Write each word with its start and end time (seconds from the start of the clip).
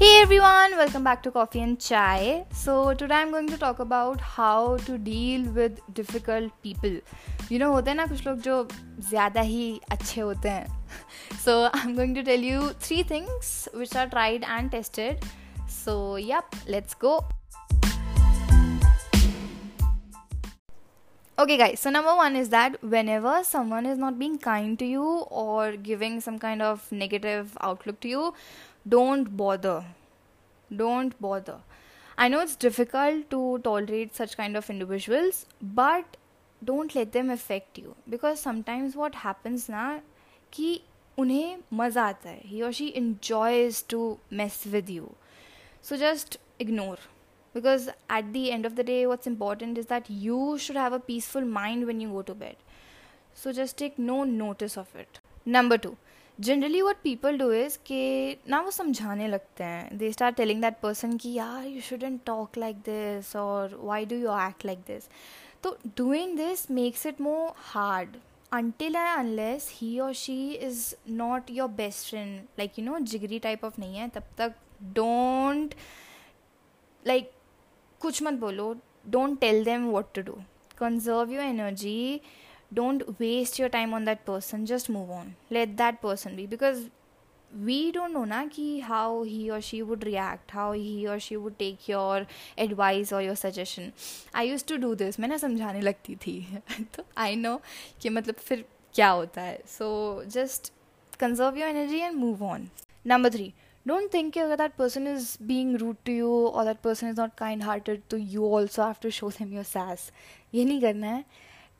Hey 0.00 0.22
everyone, 0.22 0.76
welcome 0.76 1.04
back 1.04 1.22
to 1.24 1.30
Coffee 1.30 1.60
and 1.60 1.78
Chai. 1.78 2.46
So 2.52 2.94
today 2.94 3.16
I'm 3.16 3.30
going 3.30 3.48
to 3.48 3.58
talk 3.58 3.80
about 3.80 4.20
how 4.20 4.76
to 4.78 4.96
deal 4.96 5.42
with 5.50 5.80
difficult 5.92 6.52
people. 6.62 6.96
You 7.48 7.58
know 7.58 7.72
होते 7.72 7.90
हैं 7.90 7.96
ना 7.96 8.06
कुछ 8.06 8.26
लोग 8.26 8.40
जो 8.46 8.68
ज़्यादा 9.08 9.40
ही 9.40 9.80
अच्छे 9.90 10.20
होते 10.20 10.48
हैं. 10.48 10.66
So 11.44 11.68
I'm 11.74 11.94
going 11.94 12.14
to 12.14 12.22
tell 12.22 12.40
you 12.40 12.70
three 12.86 13.02
things 13.02 13.68
which 13.74 13.94
are 13.94 14.08
tried 14.08 14.44
and 14.44 14.70
tested. 14.70 15.24
So 15.68 16.16
yep, 16.16 16.56
let's 16.66 16.94
go. 16.94 17.24
Okay, 21.38 21.56
guys, 21.56 21.80
so 21.80 21.88
number 21.90 22.14
one 22.14 22.36
is 22.36 22.50
that 22.50 22.82
whenever 22.82 23.42
someone 23.42 23.86
is 23.86 23.96
not 23.96 24.18
being 24.18 24.36
kind 24.38 24.78
to 24.78 24.84
you 24.84 25.04
or 25.30 25.72
giving 25.72 26.20
some 26.20 26.38
kind 26.38 26.60
of 26.60 26.90
negative 26.92 27.56
outlook 27.62 28.00
to 28.00 28.08
you, 28.08 28.34
don't 28.86 29.36
bother. 29.36 29.84
Don't 30.74 31.18
bother. 31.20 31.60
I 32.18 32.28
know 32.28 32.40
it's 32.40 32.56
difficult 32.56 33.30
to 33.30 33.58
tolerate 33.64 34.14
such 34.14 34.36
kind 34.36 34.54
of 34.56 34.68
individuals, 34.68 35.46
but 35.62 36.18
don't 36.62 36.94
let 36.94 37.12
them 37.12 37.30
affect 37.30 37.78
you 37.78 37.96
because 38.08 38.40
sometimes 38.40 38.94
what 38.94 39.14
happens 39.14 39.68
na 39.68 40.00
कि 40.52 40.80
उन्हें 41.18 41.62
मज़ा 41.72 42.04
आता 42.08 42.28
है 42.28 42.42
he 42.50 42.62
or 42.62 42.72
she 42.72 42.88
enjoys 43.00 43.80
to 43.82 44.18
mess 44.30 44.66
with 44.66 44.90
you 44.90 45.14
so 45.80 45.96
just 45.96 46.36
ignore 46.58 46.98
because 47.54 47.88
at 48.08 48.32
the 48.32 48.50
end 48.50 48.66
of 48.66 48.76
the 48.76 48.84
day 48.84 49.06
what's 49.06 49.26
important 49.26 49.78
is 49.78 49.86
that 49.86 50.08
you 50.08 50.58
should 50.58 50.76
have 50.76 50.92
a 50.92 51.00
peaceful 51.00 51.48
mind 51.56 51.86
when 51.86 52.00
you 52.00 52.08
go 52.08 52.22
to 52.22 52.34
bed 52.34 52.56
so 53.34 53.52
just 53.52 53.76
take 53.76 53.98
no 53.98 54.22
notice 54.24 54.76
of 54.76 54.94
it 55.04 55.20
number 55.58 55.78
2 55.88 55.96
generally 56.38 56.80
what 56.82 56.96
people 57.02 57.38
do 57.38 57.50
is 57.52 57.76
कि 57.86 58.36
ना 58.48 58.60
वो 58.60 58.70
समझाने 58.70 59.26
लगते 59.28 59.64
हैं 59.64 59.98
they 59.98 60.10
start 60.12 60.32
telling 60.32 60.60
that 60.62 60.78
person 60.82 61.16
कि 61.22 61.32
यार 61.32 61.66
you 61.66 61.80
shouldn't 61.88 62.20
talk 62.26 62.56
like 62.58 62.76
this 62.86 63.34
और 63.36 63.74
why 63.80 64.04
do 64.12 64.16
you 64.16 64.30
act 64.46 64.64
like 64.66 64.78
this 64.86 65.08
तो 65.62 65.76
doing 65.96 66.36
this 66.36 66.70
makes 66.70 67.06
it 67.06 67.20
more 67.20 67.52
hard 67.72 68.16
until 68.52 68.96
and 68.96 69.18
unless 69.18 69.68
he 69.68 70.00
or 70.00 70.12
she 70.12 70.54
is 70.68 70.78
not 71.18 71.50
your 71.50 71.68
best 71.68 72.08
friend 72.10 72.60
like 72.60 72.78
you 72.78 72.84
know 72.86 73.00
जिगरी 73.10 73.38
type 73.38 73.64
of 73.64 73.78
नहीं 73.78 73.96
है 73.96 74.08
तब 74.14 74.22
तक 74.38 74.54
don't 74.94 75.74
like 77.06 77.30
कुछ 78.05 78.23
मत 78.23 78.39
बोलो 78.39 78.73
don't 79.17 79.39
tell 79.39 79.63
them 79.65 79.85
what 79.91 80.13
to 80.15 80.21
do 80.31 80.37
conserve 80.79 81.31
your 81.33 81.43
energy 81.43 81.97
don't 82.77 83.03
waste 83.19 83.59
your 83.59 83.69
time 83.69 83.93
on 83.93 84.05
that 84.05 84.21
person 84.25 84.63
just 84.69 84.89
move 84.89 85.11
on 85.17 85.33
let 85.51 85.75
that 85.77 86.01
person 86.01 86.35
be 86.35 86.45
because 86.53 86.79
we 87.67 87.91
don't 87.91 88.13
know 88.17 88.23
na 88.31 88.39
ki 88.55 88.79
how 88.87 89.23
he 89.23 89.49
or 89.49 89.59
she 89.67 89.81
would 89.89 90.03
react 90.03 90.51
how 90.51 90.71
he 90.71 91.07
or 91.07 91.17
she 91.25 91.37
would 91.43 91.57
take 91.59 91.87
your 91.87 92.25
advice 92.57 93.11
or 93.11 93.21
your 93.21 93.35
suggestion 93.35 93.93
i 94.33 94.43
used 94.43 94.67
to 94.71 94.79
do 94.85 94.93
this 95.03 95.19
मैं 95.19 95.27
ना 95.27 95.37
समझाने 95.43 95.81
लगती 95.81 96.15
थी 96.25 96.35
तो 96.95 97.05
I 97.17 97.35
know 97.35 97.59
कि 98.01 98.09
मतलब 98.17 98.35
फिर 98.47 98.65
क्या 98.95 99.09
होता 99.09 99.41
है 99.41 99.59
so 99.77 99.87
just 100.37 100.71
conserve 101.19 101.57
your 101.57 101.67
energy 101.75 102.01
and 102.05 102.21
move 102.21 102.41
on 102.53 102.69
number 103.11 103.29
3 103.37 103.51
don't 103.87 104.11
think 104.11 104.33
that 104.33 104.57
that 104.57 104.77
person 104.77 105.07
is 105.07 105.37
being 105.37 105.77
rude 105.77 105.97
to 106.05 106.11
you 106.11 106.29
or 106.29 106.65
that 106.65 106.81
person 106.81 107.09
is 107.09 107.17
not 107.17 107.35
kind 107.35 107.63
hearted 107.63 108.07
to 108.09 108.19
you 108.19 108.43
also 108.43 108.83
have 108.83 108.99
to 108.99 109.11
show 109.11 109.29
them 109.29 109.51
your 109.53 109.63
sass 109.63 110.11
ये 110.53 110.65
नहीं 110.65 110.81
करना 110.81 111.07
है 111.07 111.23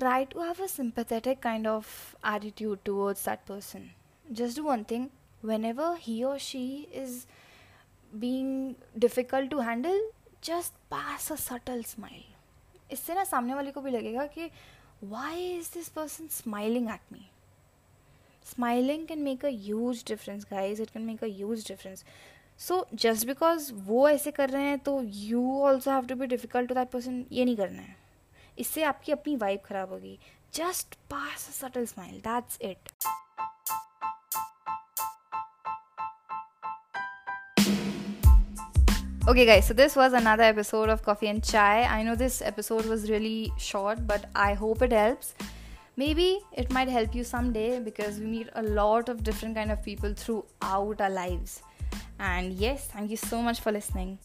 try 0.00 0.24
to 0.24 0.38
have 0.40 0.60
a 0.60 0.68
sympathetic 0.68 1.40
kind 1.40 1.66
of 1.66 2.16
attitude 2.24 2.84
towards 2.84 3.22
that 3.24 3.44
person. 3.46 3.90
Just 4.32 4.56
do 4.56 4.64
one 4.64 4.84
thing 4.84 5.10
whenever 5.42 5.96
he 5.96 6.24
or 6.24 6.38
she 6.38 6.88
is 6.92 7.26
being 8.18 8.76
difficult 8.98 9.50
to 9.50 9.58
handle, 9.58 10.00
just 10.40 10.72
pass 10.88 11.30
a 11.30 11.36
subtle 11.36 11.82
smile. 11.82 12.28
इससे 12.92 13.14
ना 13.14 13.24
सामने 13.24 13.54
वाले 13.54 13.70
को 13.72 13.80
भी 13.80 13.90
लगेगा 13.90 14.26
कि 14.36 14.50
why 15.10 15.34
is 15.58 15.68
this 15.70 15.88
person 15.88 16.28
smiling 16.28 16.88
at 16.88 17.00
me? 17.12 17.30
Smiling 18.46 19.06
can 19.06 19.18
make 19.18 19.44
a 19.44 19.48
huge 19.48 20.04
difference 20.08 20.46
guys 20.50 20.80
it 20.80 20.90
can 20.90 21.02
make 21.02 21.24
a 21.24 21.26
huge 21.26 21.66
difference 21.68 22.04
so 22.58 22.86
just 22.94 23.26
because 23.26 23.72
वो 23.74 24.08
ऐसे 24.08 24.30
कर 24.30 24.50
रहे 24.50 24.62
हैं 24.62 24.78
तो 24.78 25.00
you 25.04 25.60
also 25.62 25.90
have 25.90 26.06
to 26.06 26.14
be 26.14 26.26
difficult 26.26 26.68
to 26.68 26.74
that 26.74 26.90
person 26.90 27.24
ये 27.32 27.44
नहीं 27.44 27.56
करना 27.56 27.82
है। 27.82 27.96
इससे 28.58 28.82
आपकी 28.82 29.12
अपनी 29.12 29.36
वाइब 29.36 29.60
खराब 29.64 29.92
होगी। 29.92 30.18
Just 30.54 30.94
pass 31.10 31.48
a 31.48 31.52
subtle 31.52 31.86
smile 31.86 32.20
that's 32.20 32.58
it 32.62 32.78
okay 39.30 39.44
guys 39.46 39.68
so 39.68 39.74
this 39.74 39.96
was 39.96 40.14
another 40.14 40.44
episode 40.44 40.90
of 40.90 41.04
coffee 41.04 41.26
and 41.28 41.42
chai 41.42 41.84
I 41.84 42.04
know 42.04 42.14
this 42.14 42.40
episode 42.42 42.86
was 42.86 43.10
really 43.10 43.58
short 43.60 44.00
but 44.00 44.26
I 44.36 44.54
hope 44.54 44.82
it 44.82 44.92
helps 44.92 45.34
Maybe 46.00 46.40
it 46.52 46.72
might 46.72 46.88
help 46.88 47.14
you 47.14 47.24
someday 47.24 47.78
because 47.78 48.18
we 48.18 48.24
meet 48.24 48.48
a 48.54 48.62
lot 48.62 49.10
of 49.10 49.22
different 49.22 49.54
kind 49.54 49.70
of 49.70 49.82
people 49.82 50.14
throughout 50.14 50.98
our 50.98 51.10
lives. 51.10 51.62
And 52.18 52.54
yes, 52.54 52.86
thank 52.86 53.10
you 53.10 53.18
so 53.18 53.42
much 53.42 53.60
for 53.60 53.70
listening. 53.70 54.18